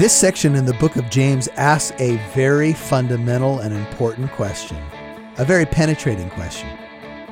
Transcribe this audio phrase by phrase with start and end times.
[0.00, 4.78] This section in the book of James asks a very fundamental and important question,
[5.36, 6.70] a very penetrating question.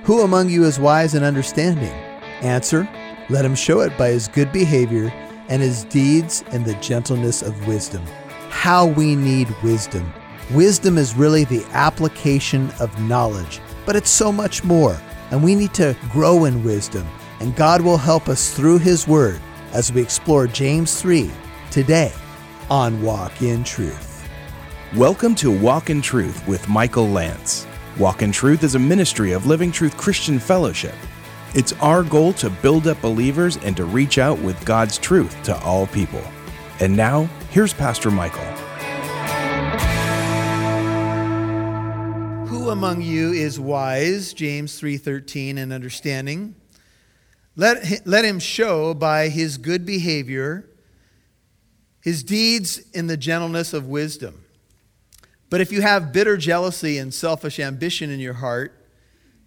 [0.03, 1.95] Who among you is wise and understanding?
[2.43, 2.87] Answer
[3.31, 5.11] Let him show it by his good behavior
[5.49, 8.05] and his deeds in the gentleness of wisdom.
[8.51, 10.13] How we need wisdom.
[10.51, 15.01] Wisdom is really the application of knowledge, but it's so much more,
[15.31, 17.09] and we need to grow in wisdom,
[17.41, 19.41] and God will help us through his word
[19.73, 21.31] as we explore James 3
[21.71, 22.13] today
[22.71, 24.29] on Walk in Truth.
[24.95, 27.67] Welcome to Walk in Truth with Michael Lance.
[27.99, 30.95] Walk in Truth is a ministry of Living Truth Christian Fellowship.
[31.55, 35.59] It's our goal to build up believers and to reach out with God's truth to
[35.63, 36.23] all people.
[36.81, 38.45] And now, here's Pastor Michael.
[42.49, 44.35] Who among you is wise?
[44.35, 46.55] James 3:13 and understanding.
[47.57, 50.69] Let, let him show by his good behavior
[52.01, 54.45] his deeds in the gentleness of wisdom.
[55.51, 58.75] But if you have bitter jealousy and selfish ambition in your heart,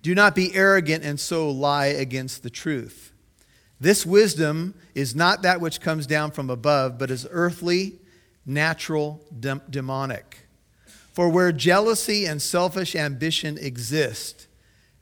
[0.01, 3.13] do not be arrogant and so lie against the truth.
[3.79, 7.99] This wisdom is not that which comes down from above, but is earthly,
[8.45, 10.47] natural, dem- demonic.
[11.13, 14.47] For where jealousy and selfish ambition exist,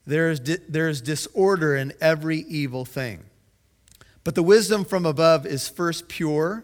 [0.06, 3.23] there is, di- there is disorder in every evil thing.
[4.23, 6.63] But the wisdom from above is first pure,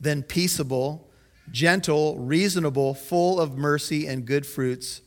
[0.00, 1.08] then peaceable,
[1.50, 5.02] gentle, reasonable, full of mercy and good fruits,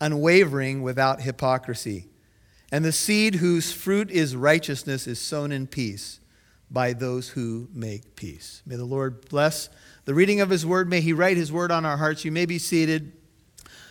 [0.00, 2.08] unwavering without hypocrisy.
[2.70, 6.20] And the seed whose fruit is righteousness is sown in peace
[6.70, 8.62] by those who make peace.
[8.66, 9.68] May the Lord bless
[10.04, 10.88] the reading of his word.
[10.88, 12.24] May he write his word on our hearts.
[12.24, 13.12] You may be seated.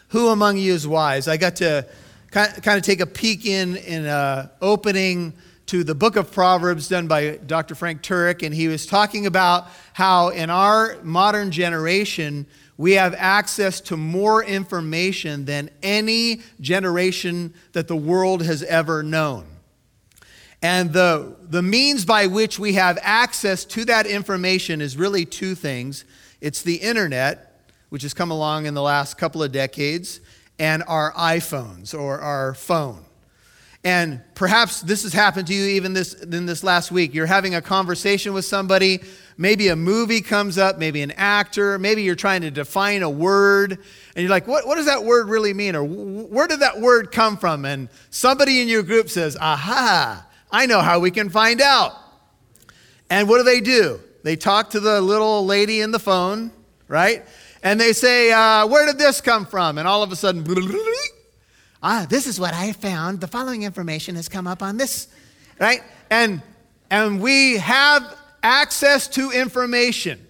[0.10, 1.28] Who among you is wise?
[1.28, 1.88] I got to
[2.30, 5.34] kind of take a peek in in uh, opening
[5.74, 7.74] to the book of Proverbs done by Dr.
[7.74, 12.46] Frank Turek, and he was talking about how in our modern generation,
[12.78, 19.48] we have access to more information than any generation that the world has ever known.
[20.62, 25.56] And the, the means by which we have access to that information is really two
[25.56, 26.06] things
[26.40, 30.20] it's the internet, which has come along in the last couple of decades,
[30.60, 33.03] and our iPhones or our phone.
[33.86, 37.14] And perhaps this has happened to you even this in this last week.
[37.14, 39.02] You're having a conversation with somebody,
[39.38, 43.74] maybe a movie comes up, maybe an actor, maybe you're trying to define a word,
[43.74, 45.76] and you're like, what, what does that word really mean?
[45.76, 47.66] Or where did that word come from?
[47.66, 51.92] And somebody in your group says, Aha, I know how we can find out.
[53.10, 54.00] And what do they do?
[54.24, 56.52] They talk to the little lady in the phone,
[56.88, 57.26] right?
[57.62, 59.78] And they say, uh, Where did this come from?
[59.78, 60.44] And all of a sudden,
[61.84, 63.20] ah, this is what I found.
[63.20, 65.08] The following information has come up on this,
[65.60, 65.82] right?
[66.10, 66.42] And,
[66.90, 70.26] and we have access to information.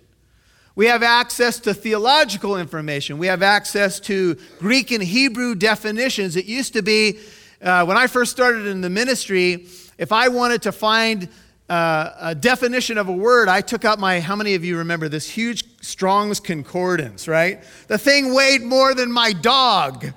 [0.75, 3.19] We have access to theological information.
[3.19, 6.35] We have access to Greek and Hebrew definitions.
[6.35, 7.19] It used to be,
[7.61, 9.67] uh, when I first started in the ministry,
[9.99, 11.29] if I wanted to find
[11.69, 15.09] uh, a definition of a word, I took out my, how many of you remember
[15.09, 17.63] this huge Strong's Concordance, right?
[17.87, 20.07] The thing weighed more than my dog.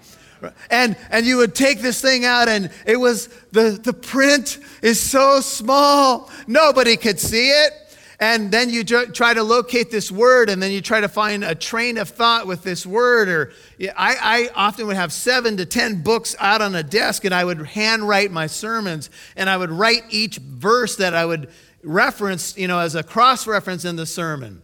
[0.70, 5.00] And, and you would take this thing out, and it was the, the print is
[5.00, 7.72] so small, nobody could see it.
[8.18, 11.54] And then you try to locate this word, and then you try to find a
[11.54, 13.28] train of thought with this word.
[13.28, 13.52] Or
[13.94, 17.44] I, I often would have seven to ten books out on a desk, and I
[17.44, 21.50] would handwrite my sermons, and I would write each verse that I would
[21.82, 24.62] reference, you know, as a cross reference in the sermon.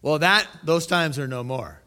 [0.00, 1.82] Well, that those times are no more.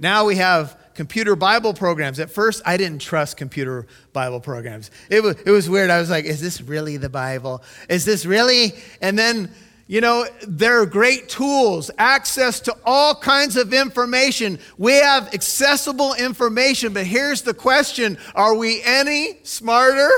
[0.00, 2.20] Now we have computer Bible programs.
[2.20, 4.90] At first, I didn't trust computer Bible programs.
[5.10, 5.90] It was, it was weird.
[5.90, 7.62] I was like, is this really the Bible?
[7.88, 8.74] Is this really?
[9.00, 9.50] And then,
[9.86, 14.58] you know, they're great tools, access to all kinds of information.
[14.78, 20.10] We have accessible information, but here's the question Are we any smarter?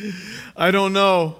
[0.56, 1.36] I don't know.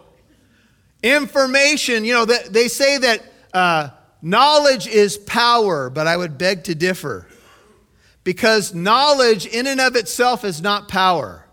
[1.02, 3.22] Information, you know, they say that
[3.54, 3.90] uh,
[4.20, 7.27] knowledge is power, but I would beg to differ
[8.28, 11.46] because knowledge in and of itself is not power.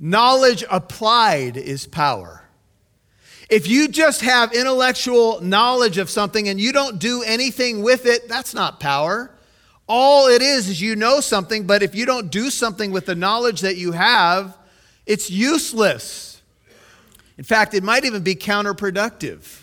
[0.00, 2.42] Knowledge applied is power.
[3.48, 8.28] If you just have intellectual knowledge of something and you don't do anything with it,
[8.28, 9.30] that's not power.
[9.86, 13.14] All it is is you know something, but if you don't do something with the
[13.14, 14.58] knowledge that you have,
[15.06, 16.42] it's useless.
[17.38, 19.60] In fact, it might even be counterproductive.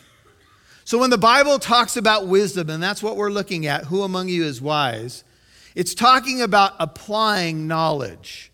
[0.85, 4.29] So when the Bible talks about wisdom, and that's what we're looking at, who among
[4.29, 5.25] you is wise?
[5.75, 8.51] It's talking about applying knowledge.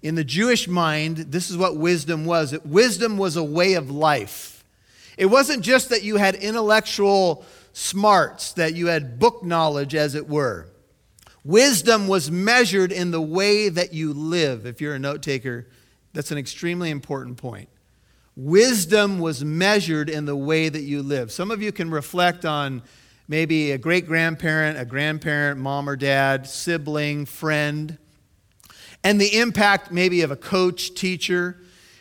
[0.00, 4.64] In the Jewish mind, this is what wisdom was wisdom was a way of life.
[5.16, 10.28] It wasn't just that you had intellectual smarts, that you had book knowledge, as it
[10.28, 10.68] were.
[11.44, 14.66] Wisdom was measured in the way that you live.
[14.66, 15.68] If you're a note taker,
[16.12, 17.68] that's an extremely important point.
[18.36, 21.30] Wisdom was measured in the way that you live.
[21.30, 22.82] Some of you can reflect on
[23.32, 27.96] maybe a great grandparent, a grandparent, mom or dad, sibling, friend,
[29.02, 31.56] and the impact maybe of a coach, teacher.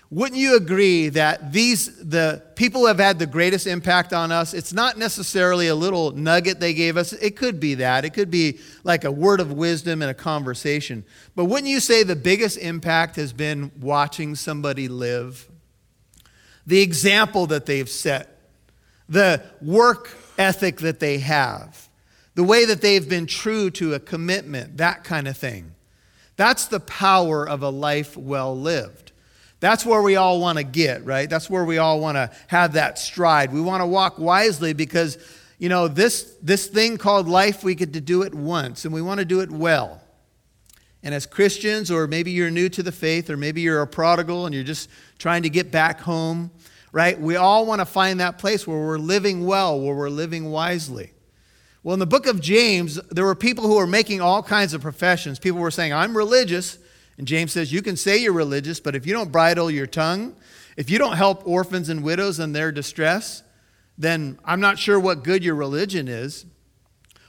[0.10, 4.54] Wouldn't you agree that these, the people who have had the greatest impact on us,
[4.54, 7.14] it's not necessarily a little nugget they gave us.
[7.14, 8.04] It could be that.
[8.04, 11.06] It could be like a word of wisdom in a conversation.
[11.34, 15.50] But wouldn't you say the biggest impact has been watching somebody live?
[16.68, 18.38] The example that they've set,
[19.08, 20.10] the work
[20.42, 21.88] ethic that they have,
[22.34, 25.76] the way that they've been true to a commitment, that kind of thing.
[26.36, 29.12] That's the power of a life well lived.
[29.60, 31.30] That's where we all want to get, right?
[31.30, 33.54] That's where we all want to have that stride.
[33.54, 35.20] We want to walk wisely because,
[35.60, 39.04] you know, this, this thing called life, we get to do it once and we
[39.04, 40.02] want to do it well.
[41.04, 44.48] And as Christians, or maybe you're new to the faith, or maybe you're a prodigal
[44.48, 44.90] and you're just
[45.20, 46.50] trying to get back home,
[46.92, 47.20] right?
[47.20, 51.14] We all want to find that place where we're living well, where we're living wisely.
[51.84, 54.82] Well, in the book of James, there were people who were making all kinds of
[54.82, 55.40] professions.
[55.40, 56.78] People were saying, I'm religious.
[57.18, 60.36] And James says, You can say you're religious, but if you don't bridle your tongue,
[60.78, 63.44] if you don't help orphans and widows in their distress,
[63.98, 66.46] then I'm not sure what good your religion is.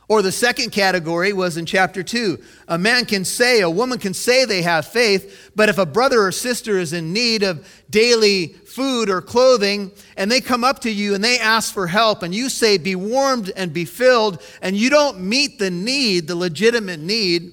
[0.09, 2.39] Or the second category was in chapter 2.
[2.69, 6.23] A man can say, a woman can say they have faith, but if a brother
[6.23, 10.91] or sister is in need of daily food or clothing, and they come up to
[10.91, 14.77] you and they ask for help, and you say, Be warmed and be filled, and
[14.77, 17.53] you don't meet the need, the legitimate need,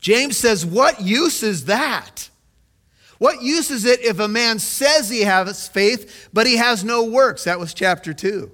[0.00, 2.30] James says, What use is that?
[3.18, 7.04] What use is it if a man says he has faith, but he has no
[7.04, 7.44] works?
[7.44, 8.50] That was chapter 2.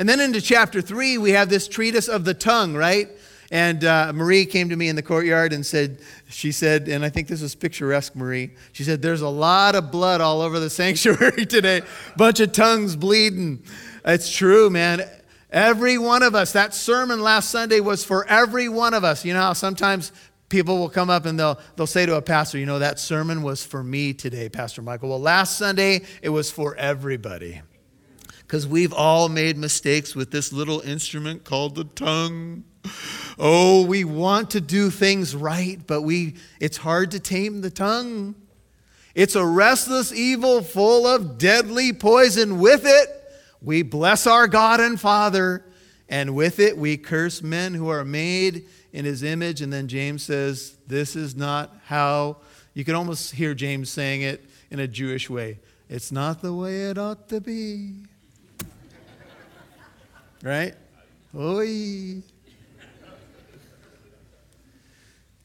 [0.00, 3.10] And then into chapter three, we have this treatise of the tongue, right?
[3.50, 6.00] And uh, Marie came to me in the courtyard and said,
[6.30, 8.52] she said, and I think this was picturesque, Marie.
[8.72, 11.82] She said, There's a lot of blood all over the sanctuary today,
[12.16, 13.62] bunch of tongues bleeding.
[14.02, 15.02] It's true, man.
[15.50, 19.22] Every one of us, that sermon last Sunday was for every one of us.
[19.22, 20.12] You know how sometimes
[20.48, 23.42] people will come up and they'll, they'll say to a pastor, You know, that sermon
[23.42, 25.10] was for me today, Pastor Michael.
[25.10, 27.60] Well, last Sunday, it was for everybody
[28.50, 32.64] because we've all made mistakes with this little instrument called the tongue.
[33.38, 38.34] Oh, we want to do things right, but we it's hard to tame the tongue.
[39.14, 42.58] It's a restless evil full of deadly poison.
[42.58, 43.08] With it,
[43.62, 45.64] we bless our God and Father,
[46.08, 49.62] and with it, we curse men who are made in his image.
[49.62, 52.38] And then James says, This is not how.
[52.74, 55.60] You can almost hear James saying it in a Jewish way.
[55.88, 58.09] It's not the way it ought to be
[60.42, 60.74] right?
[61.36, 62.22] Oi.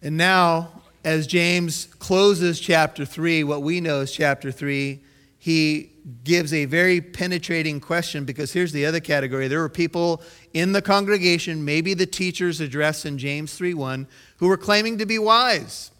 [0.01, 5.01] And now, as James closes chapter 3, what we know is chapter 3,
[5.38, 5.92] he
[6.24, 9.47] gives a very penetrating question because here's the other category.
[9.47, 10.21] There were people
[10.53, 14.07] in the congregation, maybe the teachers addressed in James 3:1,
[14.38, 15.91] who were claiming to be wise.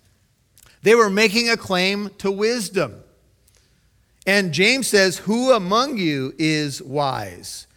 [0.82, 3.04] They were making a claim to wisdom.
[4.28, 7.68] And James says, Who among you is wise?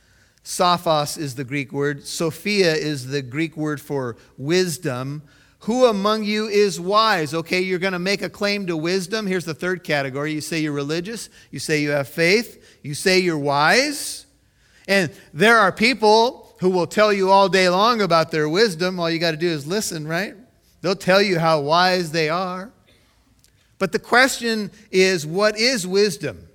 [0.49, 2.06] Sophos is the Greek word.
[2.06, 5.23] Sophia is the Greek word for wisdom.
[5.61, 7.35] Who among you is wise?
[7.35, 9.26] Okay, you're going to make a claim to wisdom.
[9.26, 10.33] Here's the third category.
[10.33, 11.28] You say you're religious.
[11.50, 12.78] You say you have faith.
[12.83, 14.25] You say you're wise.
[14.88, 18.99] And there are people who will tell you all day long about their wisdom.
[18.99, 20.35] All you got to do is listen, right?
[20.81, 22.73] They'll tell you how wise they are.
[23.78, 26.48] But the question is what is wisdom?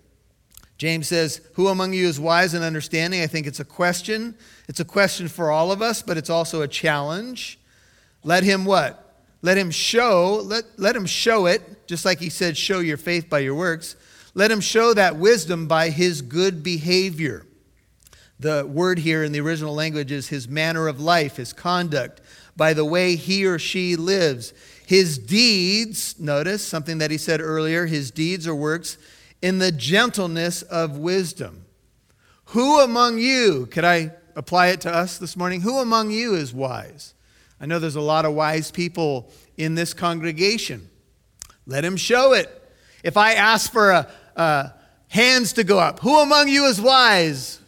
[0.84, 3.22] James says, Who among you is wise and understanding?
[3.22, 4.36] I think it's a question.
[4.68, 7.58] It's a question for all of us, but it's also a challenge.
[8.22, 9.16] Let him what?
[9.42, 13.30] Let him show, let, let him show it, just like he said, show your faith
[13.30, 13.96] by your works.
[14.34, 17.46] Let him show that wisdom by his good behavior.
[18.38, 22.20] The word here in the original language is his manner of life, his conduct,
[22.58, 24.54] by the way he or she lives.
[24.86, 28.98] His deeds, notice something that he said earlier, his deeds or works
[29.44, 31.66] in the gentleness of wisdom.
[32.46, 35.60] Who among you, could I apply it to us this morning?
[35.60, 37.14] Who among you is wise?
[37.60, 40.90] I know there's a lot of wise people in this congregation.
[41.68, 42.50] Let him show it.
[43.04, 44.74] If I ask for a, a
[45.10, 47.60] hands to go up, who among you is wise?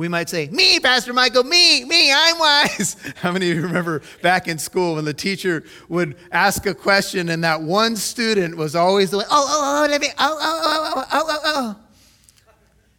[0.00, 2.96] We might say, Me, Pastor Michael, me, me, I'm wise.
[3.16, 7.28] How many of you remember back in school when the teacher would ask a question
[7.28, 10.62] and that one student was always the way, oh, oh, oh, let me, oh, oh,
[10.64, 11.76] oh, oh, oh, oh, oh.
[11.76, 11.76] oh.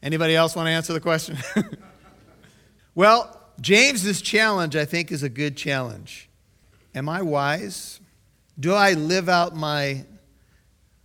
[0.04, 1.40] Anybody else want to answer the question?
[2.94, 6.30] well, James's challenge, I think, is a good challenge.
[6.94, 8.00] Am I wise?
[8.60, 10.06] Do I live out my,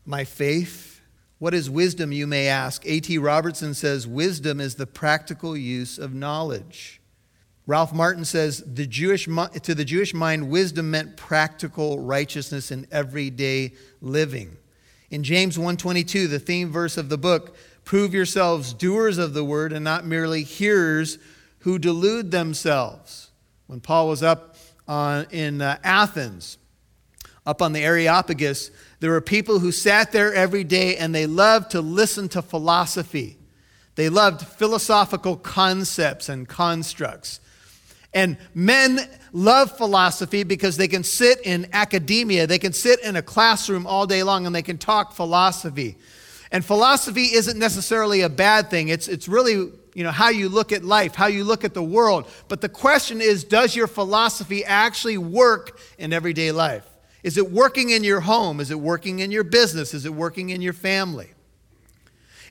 [0.05, 0.96] my faith?
[1.39, 2.83] What is wisdom, you may ask?
[2.87, 3.19] A.T.
[3.19, 7.01] Robertson says, Wisdom is the practical use of knowledge.
[7.67, 13.73] Ralph Martin says, the Jewish, to the Jewish mind, wisdom meant practical righteousness in everyday
[14.01, 14.57] living.
[15.11, 19.73] In James 1:22, the theme verse of the book, prove yourselves doers of the word
[19.73, 21.19] and not merely hearers
[21.61, 23.31] who delude themselves.
[23.67, 24.57] When Paul was up
[24.89, 26.59] on, in uh, Athens,
[27.47, 31.71] up on the Areopagus, there were people who sat there every day and they loved
[31.71, 33.39] to listen to philosophy.
[33.95, 37.41] They loved philosophical concepts and constructs.
[38.13, 38.99] And men
[39.33, 44.07] love philosophy because they can sit in academia, they can sit in a classroom all
[44.07, 45.97] day long and they can talk philosophy.
[46.51, 48.89] And philosophy isn't necessarily a bad thing.
[48.89, 51.83] It's, it's really you know, how you look at life, how you look at the
[51.83, 52.29] world.
[52.49, 56.85] But the question is does your philosophy actually work in everyday life?
[57.27, 58.61] Is it working in your home?
[58.61, 59.95] Is it working in your business?
[59.95, 61.29] Is it working in your family?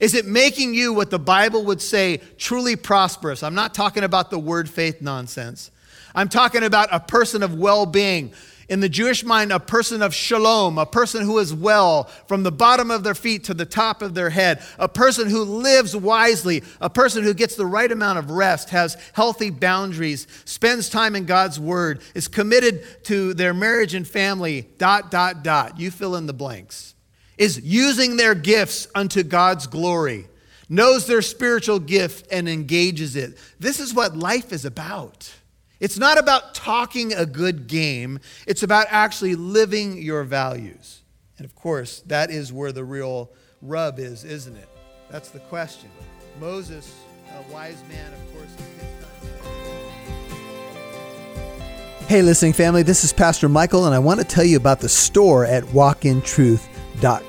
[0.01, 3.41] Is it making you what the Bible would say truly prosperous?
[3.41, 5.71] I'm not talking about the word faith nonsense.
[6.13, 8.33] I'm talking about a person of well being.
[8.67, 12.51] In the Jewish mind, a person of shalom, a person who is well from the
[12.51, 16.63] bottom of their feet to the top of their head, a person who lives wisely,
[16.81, 21.25] a person who gets the right amount of rest, has healthy boundaries, spends time in
[21.25, 25.79] God's word, is committed to their marriage and family, dot, dot, dot.
[25.79, 26.95] You fill in the blanks
[27.37, 30.27] is using their gifts unto God's glory,
[30.69, 33.37] knows their spiritual gift and engages it.
[33.59, 35.33] This is what life is about.
[35.85, 41.03] It's not about talking a good game, it's about actually living your values.
[41.37, 43.29] And of course, that is where the real
[43.61, 44.67] rub is, isn't it?
[45.11, 45.91] That's the question.
[46.39, 46.91] Moses,
[47.37, 48.49] a wise man, of course,
[52.07, 54.89] Hey, listening family, this is Pastor Michael, and I want to tell you about the
[54.89, 56.23] store at Walk in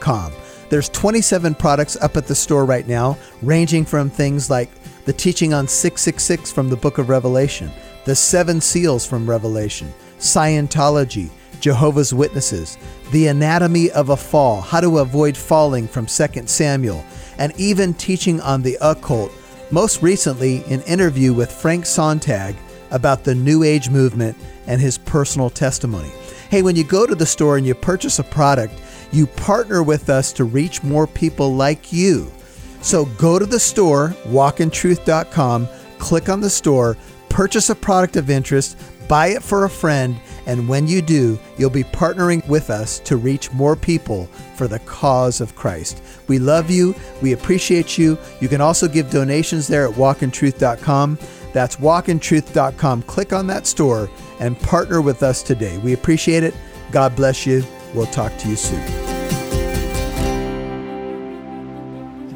[0.00, 0.32] com.
[0.70, 4.70] There's 27 products up at the store right now, ranging from things like
[5.04, 7.70] the teaching on 666 from the book of Revelation,
[8.06, 11.28] the seven seals from Revelation, Scientology,
[11.60, 12.78] Jehovah's Witnesses,
[13.10, 17.04] the anatomy of a fall, how to avoid falling from 2 Samuel,
[17.38, 19.32] and even teaching on the occult.
[19.72, 22.54] Most recently, an interview with Frank Sontag
[22.92, 24.36] about the New Age movement
[24.68, 26.10] and his personal testimony.
[26.48, 30.08] Hey, when you go to the store and you purchase a product, you partner with
[30.10, 32.30] us to reach more people like you.
[32.82, 36.96] So go to the store, walkintruth.com, click on the store,
[37.36, 38.78] purchase a product of interest,
[39.08, 43.18] buy it for a friend, and when you do, you'll be partnering with us to
[43.18, 44.24] reach more people
[44.54, 46.02] for the cause of Christ.
[46.28, 46.94] We love you.
[47.20, 48.16] We appreciate you.
[48.40, 51.18] You can also give donations there at walkintruth.com.
[51.52, 53.02] That's walkintruth.com.
[53.02, 54.08] Click on that store
[54.40, 55.76] and partner with us today.
[55.76, 56.54] We appreciate it.
[56.90, 57.62] God bless you.
[57.92, 58.80] We'll talk to you soon.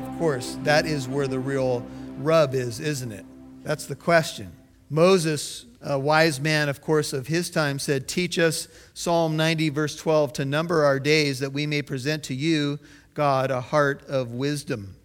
[0.02, 1.86] Of course, that is where the real
[2.18, 3.24] rub is, isn't it?
[3.64, 4.52] That's the question.
[4.90, 9.94] Moses, a wise man, of course, of his time, said, Teach us, Psalm 90, verse
[9.94, 12.80] 12, to number our days that we may present to you,
[13.14, 14.96] God, a heart of wisdom.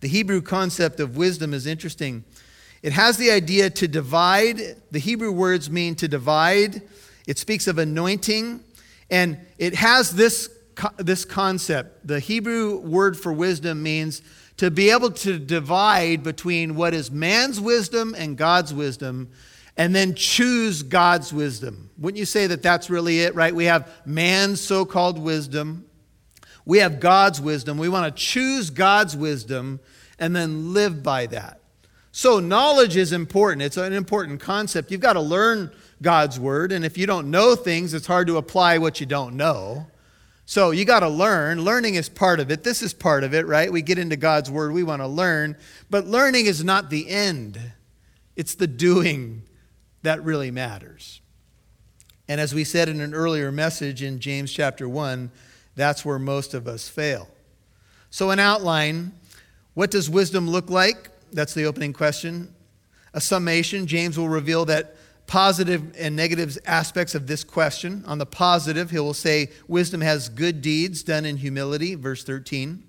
[0.00, 2.24] The Hebrew concept of wisdom is interesting.
[2.82, 4.60] It has the idea to divide.
[4.90, 6.82] The Hebrew words mean to divide.
[7.26, 8.64] It speaks of anointing
[9.10, 10.48] and it has this,
[10.96, 12.06] this concept.
[12.06, 14.22] The Hebrew word for wisdom means
[14.60, 19.30] to be able to divide between what is man's wisdom and God's wisdom
[19.78, 21.88] and then choose God's wisdom.
[21.96, 23.54] Wouldn't you say that that's really it, right?
[23.54, 25.86] We have man's so called wisdom,
[26.66, 27.78] we have God's wisdom.
[27.78, 29.80] We want to choose God's wisdom
[30.18, 31.62] and then live by that.
[32.12, 33.62] So, knowledge is important.
[33.62, 34.90] It's an important concept.
[34.90, 36.70] You've got to learn God's word.
[36.70, 39.86] And if you don't know things, it's hard to apply what you don't know.
[40.50, 41.62] So you got to learn.
[41.62, 42.64] Learning is part of it.
[42.64, 43.72] This is part of it, right?
[43.72, 45.56] We get into God's word, we want to learn.
[45.90, 47.56] But learning is not the end,
[48.34, 49.42] it's the doing
[50.02, 51.20] that really matters.
[52.26, 55.30] And as we said in an earlier message in James chapter 1,
[55.76, 57.28] that's where most of us fail.
[58.10, 59.12] So, an outline
[59.74, 61.10] what does wisdom look like?
[61.32, 62.52] That's the opening question.
[63.14, 64.96] A summation James will reveal that
[65.30, 68.02] positive and negative aspects of this question.
[68.08, 72.82] On the positive, he will say, Wisdom has good deeds done in humility, verse 13.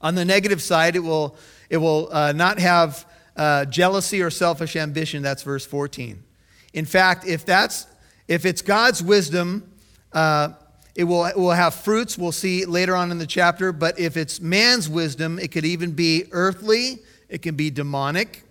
[0.00, 1.36] On the negative side, it will,
[1.68, 3.06] it will uh, not have
[3.36, 6.22] uh, jealousy or selfish ambition, that's verse 14.
[6.72, 7.86] In fact, if, that's,
[8.28, 9.70] if it's God's wisdom,
[10.14, 10.54] uh,
[10.94, 13.72] it will, it will have fruits, we'll see later on in the chapter.
[13.72, 18.47] But if it's man's wisdom, it could even be earthly, it can be demonic.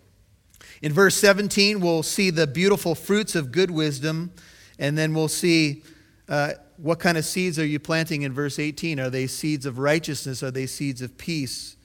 [0.81, 4.31] In verse 17, we'll see the beautiful fruits of good wisdom,
[4.77, 5.84] and then we'll see
[6.29, 9.00] uh, what kind of seeds are you planting in verse 18.
[9.00, 10.43] Are they seeds of righteousness?
[10.43, 11.75] Are they seeds of peace?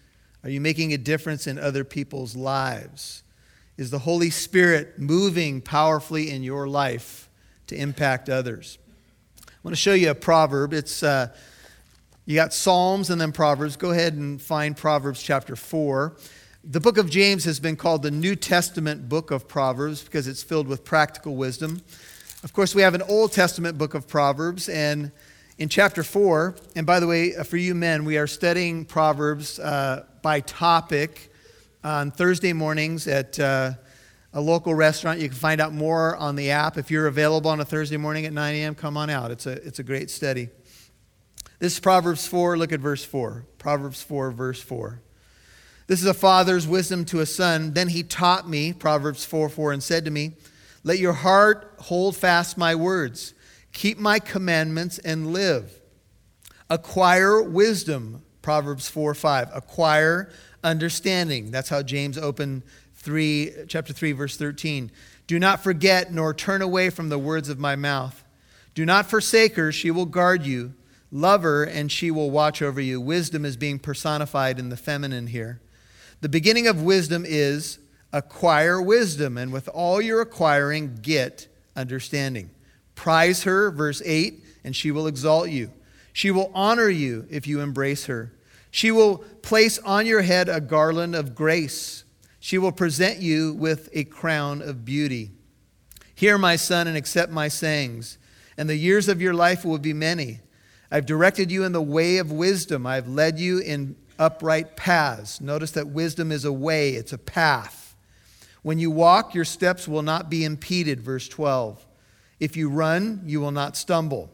[0.44, 3.22] Are you making a difference in other people's lives?
[3.78, 7.30] Is the Holy Spirit moving powerfully in your life
[7.68, 8.78] to impact others?
[9.38, 10.75] I want to show you a proverb.
[10.75, 11.28] It's uh,
[12.26, 13.76] you got Psalms and then Proverbs.
[13.76, 16.16] Go ahead and find Proverbs chapter 4.
[16.64, 20.45] The book of James has been called the New Testament book of Proverbs because it's
[20.45, 21.83] filled with practical wisdom.
[22.45, 25.11] Of course, we have an Old Testament book of Proverbs, and
[25.59, 29.59] in chapter 4, and by the way, uh, for you men, we are studying Proverbs
[29.59, 31.33] uh, by topic
[31.83, 33.73] on Thursday mornings at uh,
[34.33, 35.19] a local restaurant.
[35.19, 36.78] You can find out more on the app.
[36.78, 39.33] If you're available on a Thursday morning at 9 a.m., come on out.
[39.33, 40.49] It's a, it's a great study.
[41.59, 42.57] This is Proverbs 4.
[42.57, 43.47] Look at verse 4.
[43.59, 45.00] Proverbs 4, verse 4.
[45.92, 47.75] This is a father's wisdom to a son.
[47.75, 50.32] Then he taught me, Proverbs 4 4, and said to me,
[50.84, 53.34] Let your heart hold fast my words,
[53.75, 55.82] keep my commandments and live.
[56.70, 59.50] Acquire wisdom, Proverbs 4 5.
[59.52, 60.32] Acquire
[60.64, 61.50] understanding.
[61.50, 62.62] That's how James opened
[62.94, 64.90] 3, chapter 3, verse 13.
[65.26, 68.25] Do not forget nor turn away from the words of my mouth.
[68.75, 70.72] Do not forsake her, she will guard you.
[71.11, 72.99] Love her, and she will watch over you.
[72.99, 75.61] Wisdom is being personified in the feminine here.
[76.22, 77.80] The beginning of wisdom is
[78.12, 82.50] acquire wisdom, and with all your acquiring, get understanding.
[82.94, 85.72] Prize her, verse 8, and she will exalt you.
[86.12, 88.32] She will honor you if you embrace her.
[88.70, 92.04] She will place on your head a garland of grace.
[92.38, 95.32] She will present you with a crown of beauty.
[96.14, 98.16] Hear, my son, and accept my sayings,
[98.56, 100.38] and the years of your life will be many.
[100.88, 102.86] I've directed you in the way of wisdom.
[102.86, 105.40] I've led you in upright paths.
[105.40, 107.96] Notice that wisdom is a way, it's a path.
[108.62, 111.84] When you walk, your steps will not be impeded, verse 12.
[112.38, 114.30] If you run, you will not stumble.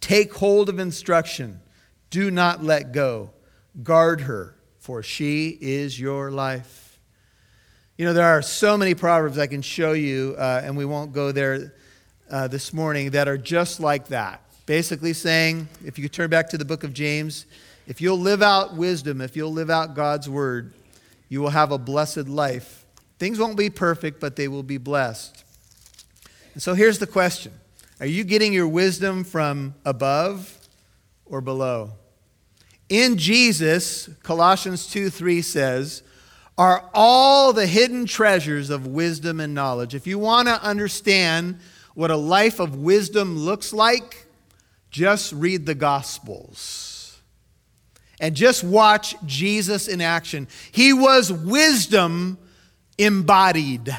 [0.00, 1.60] Take hold of instruction,
[2.10, 3.30] do not let go.
[3.84, 6.98] Guard her, for she is your life.
[7.96, 11.12] You know, there are so many proverbs I can show you, uh, and we won't
[11.12, 11.74] go there
[12.28, 14.42] uh, this morning, that are just like that.
[14.66, 17.46] Basically, saying, if you turn back to the book of James,
[17.88, 20.74] if you'll live out wisdom, if you'll live out God's word,
[21.30, 22.84] you will have a blessed life.
[23.18, 25.42] Things won't be perfect, but they will be blessed.
[26.52, 27.52] And so here's the question
[27.98, 30.58] Are you getting your wisdom from above
[31.24, 31.92] or below?
[32.90, 36.02] In Jesus, Colossians 2 3 says,
[36.58, 39.94] are all the hidden treasures of wisdom and knowledge.
[39.94, 41.60] If you want to understand
[41.94, 44.26] what a life of wisdom looks like,
[44.90, 46.87] just read the Gospels
[48.20, 50.48] and just watch Jesus in action.
[50.72, 52.38] He was wisdom
[52.98, 53.96] embodied.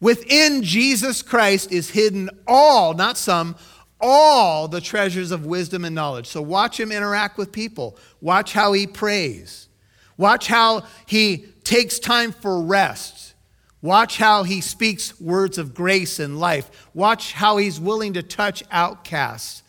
[0.00, 3.56] Within Jesus Christ is hidden all, not some,
[4.00, 6.26] all the treasures of wisdom and knowledge.
[6.26, 7.96] So watch him interact with people.
[8.20, 9.68] Watch how he prays.
[10.16, 13.34] Watch how he takes time for rest.
[13.80, 16.88] Watch how he speaks words of grace and life.
[16.94, 19.62] Watch how he's willing to touch outcasts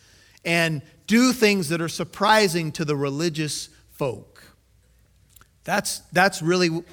[0.44, 4.42] and do things that are surprising to the religious folk.
[5.64, 6.84] That's, that's really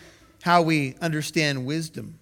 [0.44, 2.20] how we understand wisdom.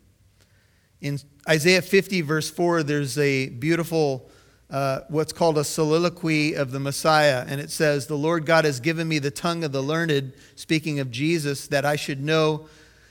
[1.00, 4.30] In Isaiah 50, verse 4, there's a beautiful
[4.72, 7.44] uh, what's called a soliloquy of the Messiah.
[7.48, 11.00] And it says, The Lord God has given me the tongue of the learned, speaking
[11.00, 12.68] of Jesus, that I should know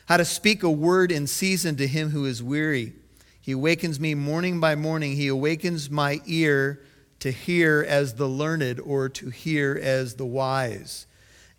[0.06, 2.94] how to speak a word in season to him who is weary.
[3.40, 5.16] He awakens me morning by morning.
[5.16, 6.80] He awakens my ear
[7.20, 11.06] to hear as the learned or to hear as the wise.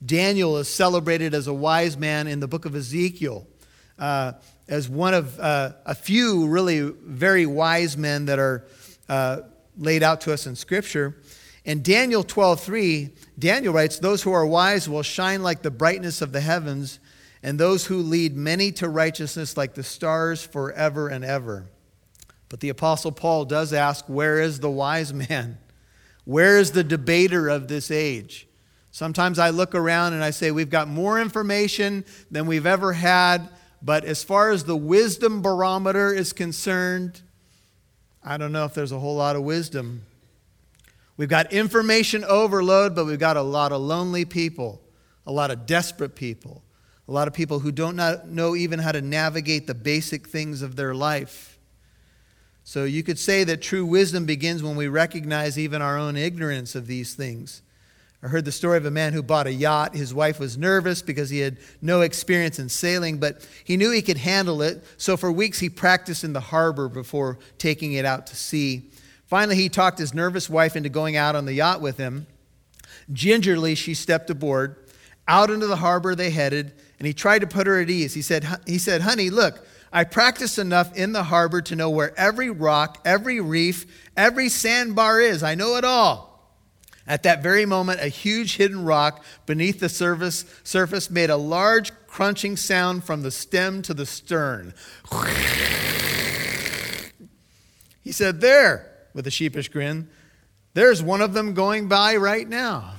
[0.04, 3.48] Daniel is celebrated as a wise man in the book of Ezekiel,
[4.00, 4.34] uh,
[4.68, 8.66] as one of uh, a few really very wise men that are
[9.08, 9.42] uh,
[9.78, 11.16] laid out to us in Scripture.
[11.64, 16.32] In Daniel 12:3, Daniel writes, "Those who are wise will shine like the brightness of
[16.32, 17.00] the heavens,
[17.44, 21.68] and those who lead many to righteousness like the stars forever and ever."
[22.52, 25.58] But the apostle Paul does ask, "Where is the wise man?
[26.26, 28.46] Where is the debater of this age?"
[28.92, 33.48] Sometimes I look around and I say, "We've got more information than we've ever had."
[33.82, 37.22] But as far as the wisdom barometer is concerned,
[38.22, 40.02] I don't know if there's a whole lot of wisdom.
[41.16, 44.82] We've got information overload, but we've got a lot of lonely people,
[45.26, 46.66] a lot of desperate people,
[47.08, 47.96] a lot of people who don't
[48.28, 51.51] know even how to navigate the basic things of their life.
[52.64, 56.76] So you could say that true wisdom begins when we recognize even our own ignorance
[56.76, 57.62] of these things.
[58.24, 59.96] I heard the story of a man who bought a yacht.
[59.96, 64.04] His wife was nervous because he had no experience in sailing, but he knew he
[64.04, 64.84] could handle it.
[64.98, 68.92] So for weeks he practiced in the harbor before taking it out to sea.
[69.26, 72.28] Finally, he talked his nervous wife into going out on the yacht with him.
[73.12, 74.76] Gingerly, she stepped aboard.
[75.28, 78.14] Out into the harbor they headed, and he tried to put her at ease.
[78.14, 82.18] He said, he said Honey, look, I practiced enough in the harbor to know where
[82.18, 85.44] every rock, every reef, every sandbar is.
[85.44, 86.32] I know it all.
[87.08, 91.92] At that very moment, a huge hidden rock beneath the surface, surface made a large
[92.08, 94.74] crunching sound from the stem to the stern.
[98.04, 100.10] He said, There, with a sheepish grin,
[100.74, 102.96] there's one of them going by right now.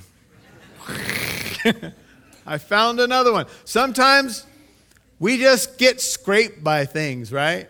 [2.45, 3.47] I found another one.
[3.65, 4.45] Sometimes
[5.23, 7.69] we just get scraped by things, right?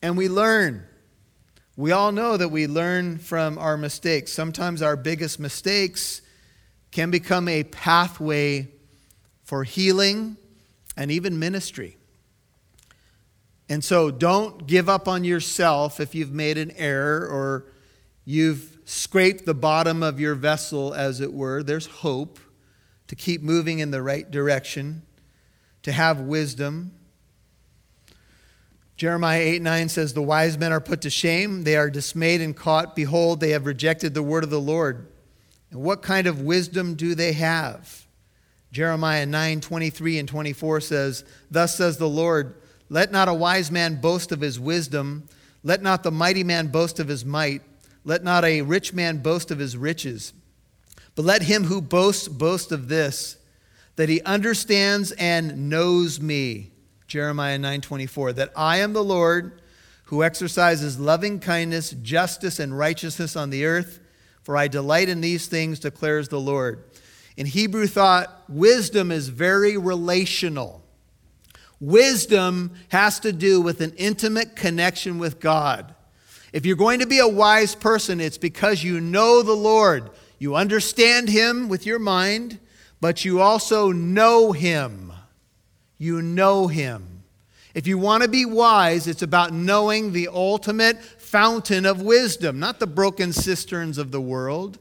[0.00, 0.86] And we learn.
[1.76, 4.32] We all know that we learn from our mistakes.
[4.32, 6.22] Sometimes our biggest mistakes
[6.92, 8.68] can become a pathway
[9.44, 10.38] for healing
[10.96, 11.98] and even ministry.
[13.68, 17.66] And so don't give up on yourself if you've made an error or
[18.24, 21.62] you've scraped the bottom of your vessel, as it were.
[21.62, 22.38] There's hope
[23.08, 25.02] to keep moving in the right direction,
[25.86, 26.90] to have wisdom.
[28.96, 31.62] Jeremiah 8 9 says, The wise men are put to shame.
[31.62, 32.96] They are dismayed and caught.
[32.96, 35.06] Behold, they have rejected the word of the Lord.
[35.70, 38.04] And what kind of wisdom do they have?
[38.72, 42.56] Jeremiah 9 23 and 24 says, Thus says the Lord,
[42.88, 45.28] Let not a wise man boast of his wisdom,
[45.62, 47.62] let not the mighty man boast of his might,
[48.04, 50.32] let not a rich man boast of his riches.
[51.14, 53.36] But let him who boasts boast of this,
[53.96, 56.70] that he understands and knows me
[57.06, 59.60] Jeremiah 9:24 that I am the Lord
[60.06, 63.98] who exercises loving kindness, justice and righteousness on the earth,
[64.42, 66.84] for I delight in these things declares the Lord.
[67.36, 70.82] In Hebrew thought, wisdom is very relational.
[71.80, 75.94] Wisdom has to do with an intimate connection with God.
[76.52, 80.10] If you're going to be a wise person, it's because you know the Lord.
[80.38, 82.60] You understand Him with your mind,
[83.00, 85.12] but you also know Him
[85.98, 87.24] you know him.
[87.74, 92.80] If you want to be wise, it's about knowing the ultimate fountain of wisdom, not
[92.80, 94.78] the broken cisterns of the world.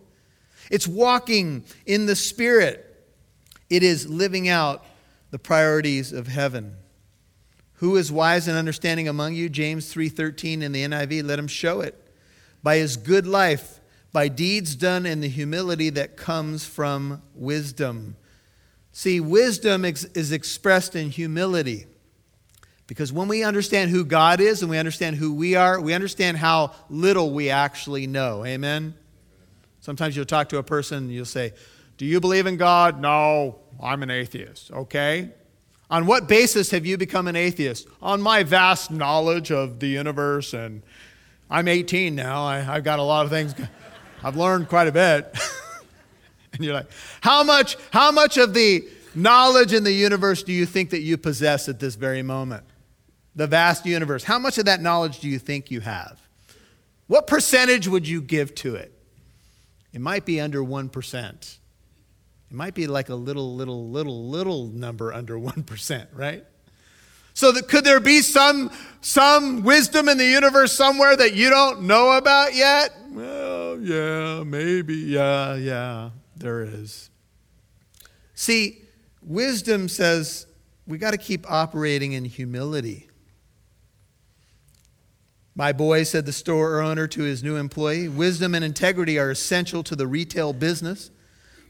[0.72, 2.82] It's walking in the Spirit,
[3.70, 4.86] it is living out
[5.32, 6.76] the priorities of heaven.
[7.80, 9.50] Who is wise and understanding among you?
[9.50, 12.02] James 3:13 in the NIV, let him show it.
[12.64, 13.80] By his good life,
[14.16, 18.16] by deeds done in the humility that comes from wisdom.
[18.94, 21.86] See, wisdom is expressed in humility.
[22.88, 26.38] Because when we understand who God is and we understand who we are, we understand
[26.38, 28.46] how little we actually know.
[28.46, 28.94] Amen?
[29.82, 31.52] Sometimes you'll talk to a person and you'll say,
[31.98, 33.02] Do you believe in God?
[33.02, 34.72] No, I'm an atheist.
[34.72, 35.30] Okay.
[35.90, 37.86] On what basis have you become an atheist?
[38.02, 40.84] On my vast knowledge of the universe, and
[41.50, 42.46] I'm 18 now.
[42.46, 43.54] I, have got a lot of things,
[44.26, 45.38] I've learned quite a bit.
[46.56, 50.66] And you're like, how much, how much of the knowledge in the universe do you
[50.66, 52.64] think that you possess at this very moment?
[53.36, 54.24] The vast universe.
[54.24, 56.18] How much of that knowledge do you think you have?
[57.08, 58.94] What percentage would you give to it?
[59.92, 61.24] It might be under 1%.
[61.34, 61.58] It
[62.56, 66.46] might be like a little, little, little, little number under 1%, right?
[67.36, 68.72] So that could there be some
[69.02, 72.96] some wisdom in the universe somewhere that you don't know about yet?
[73.12, 74.96] Well, yeah, maybe.
[74.96, 77.12] Yeah, yeah there is.
[78.34, 78.82] See,
[79.22, 80.48] wisdom says
[80.88, 83.10] we got to keep operating in humility.
[85.58, 89.84] My boy, said the store owner to his new employee, wisdom and integrity are essential
[89.84, 91.12] to the retail business.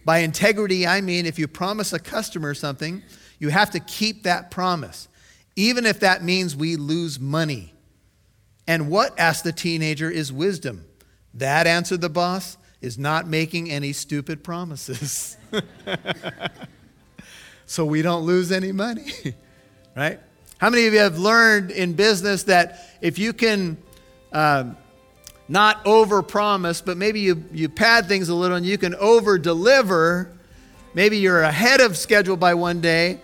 [0.04, 3.04] By integrity, I mean if you promise a customer something,
[3.40, 5.08] you have to keep that promise,
[5.56, 7.74] even if that means we lose money.
[8.68, 10.86] And what, asked the teenager, is wisdom?
[11.34, 15.38] That, answered the boss, is not making any stupid promises.
[17.66, 19.12] so we don't lose any money,
[19.96, 20.20] right?
[20.58, 23.78] How many of you have learned in business that if you can
[24.32, 24.78] um,
[25.48, 29.38] not over promise, but maybe you, you pad things a little and you can over
[29.38, 30.32] deliver,
[30.94, 33.20] maybe you're ahead of schedule by one day,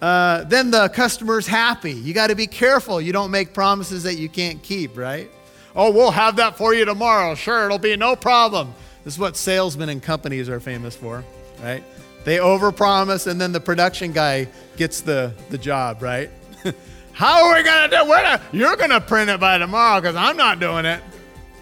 [0.00, 1.92] uh, then the customer's happy.
[1.92, 3.00] You got to be careful.
[3.00, 5.30] You don't make promises that you can't keep, right?
[5.76, 7.34] Oh, we'll have that for you tomorrow.
[7.34, 8.74] Sure, it'll be no problem.
[9.04, 11.24] This is what salesmen and companies are famous for,
[11.62, 11.84] right?
[12.24, 16.30] They overpromise and then the production guy gets the, the job, right?
[17.12, 18.40] How are we to do it?
[18.52, 21.02] You're to print it by tomorrow because I'm not doing it.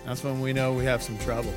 [0.05, 1.53] That's when we know we have some trouble.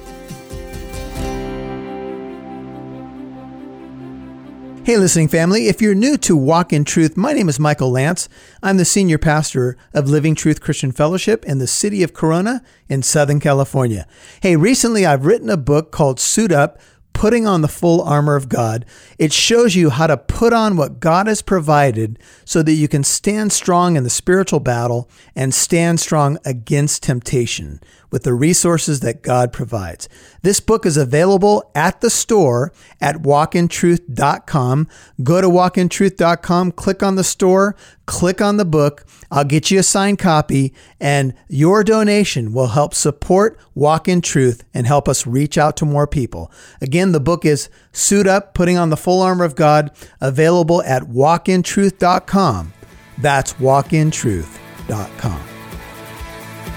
[4.83, 8.27] Hey, listening family, if you're new to Walk in Truth, my name is Michael Lance.
[8.63, 13.03] I'm the senior pastor of Living Truth Christian Fellowship in the city of Corona in
[13.03, 14.07] Southern California.
[14.41, 16.79] Hey, recently I've written a book called Suit Up
[17.21, 18.83] putting on the full armor of God.
[19.19, 23.03] It shows you how to put on what God has provided so that you can
[23.03, 27.79] stand strong in the spiritual battle and stand strong against temptation
[28.09, 30.09] with the resources that God provides.
[30.41, 34.87] This book is available at the store at walkintruth.com.
[35.21, 37.75] Go to walkintruth.com, click on the store,
[38.11, 39.05] click on the book.
[39.31, 44.65] I'll get you a signed copy, and your donation will help support Walk in Truth
[44.73, 46.51] and help us reach out to more people.
[46.81, 51.03] Again, the book is Suit Up, Putting on the Full Armor of God, available at
[51.03, 52.73] walkintruth.com.
[53.17, 55.41] That's walkintruth.com.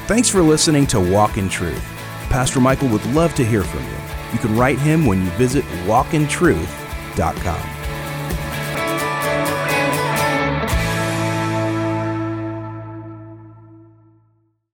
[0.06, 1.82] Thanks for listening to Walk in Truth.
[2.30, 3.96] Pastor Michael would love to hear from you.
[4.32, 7.83] You can write him when you visit walkintruth.com.